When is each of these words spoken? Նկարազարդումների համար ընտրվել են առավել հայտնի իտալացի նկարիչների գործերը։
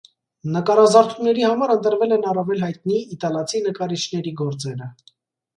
Նկարազարդումների 0.53 1.43
համար 1.47 1.73
ընտրվել 1.75 2.15
են 2.17 2.25
առավել 2.31 2.63
հայտնի 2.65 2.97
իտալացի 3.17 3.63
նկարիչների 3.69 4.35
գործերը։ 4.45 4.91